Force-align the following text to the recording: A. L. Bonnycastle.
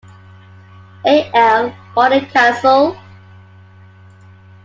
A. 1.05 1.29
L. 1.31 1.71
Bonnycastle. 1.95 2.97